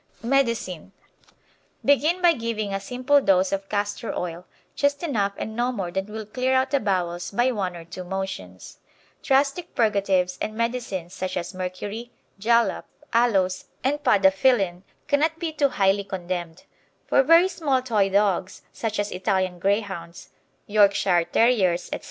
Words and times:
Oatmeal 0.23 0.31
porridge 0.31 0.47
made 0.47 0.47
with 0.47 0.67
milk 0.67 0.67
instead 0.67 0.85
of 0.87 0.95
water. 0.97 1.69
Medicine 1.83 1.85
Begin 2.13 2.21
by 2.23 2.33
giving 2.33 2.73
a 2.73 2.79
simple 2.79 3.21
dose 3.21 3.51
of 3.51 3.69
castor 3.69 4.15
oil, 4.17 4.45
just 4.75 5.03
enough 5.03 5.33
and 5.37 5.55
no 5.55 5.71
more 5.71 5.91
than 5.91 6.07
will 6.07 6.25
clear 6.25 6.55
out 6.55 6.71
the 6.71 6.79
bowels 6.79 7.29
by 7.29 7.51
one 7.51 7.75
or 7.75 7.85
two 7.85 8.03
motions. 8.03 8.79
Drastic 9.21 9.75
purgatives, 9.75 10.39
and 10.41 10.55
medicines 10.55 11.13
such 11.13 11.37
as 11.37 11.53
mercury, 11.53 12.09
jalap, 12.39 12.85
aloes, 13.13 13.65
and 13.83 14.01
podophyllyn, 14.03 14.81
cannot 15.07 15.37
be 15.37 15.51
too 15.53 15.69
highly 15.69 16.03
condemned. 16.03 16.63
For 17.05 17.21
very 17.21 17.47
small 17.47 17.83
Toy 17.83 18.09
dogs, 18.09 18.63
such 18.73 18.97
as 18.97 19.11
Italian 19.11 19.59
Greyhounds, 19.59 20.29
Yorkshire 20.65 21.25
Terriers, 21.25 21.89
etc. 21.93 21.99